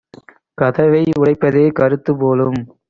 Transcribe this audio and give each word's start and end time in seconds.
கதவை 0.57 1.03
உடைப்பதே 1.19 1.65
கருத்துப் 1.73 2.19
போலும்!" 2.19 2.59